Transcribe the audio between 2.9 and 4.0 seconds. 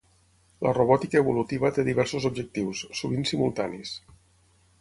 sovint simultanis.